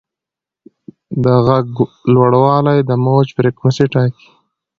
د 1.23 1.25
غږ 1.47 1.67
لوړوالی 2.13 2.77
د 2.89 2.91
موج 3.05 3.27
فریکونسي 3.37 3.85
ټاکي. 3.93 4.27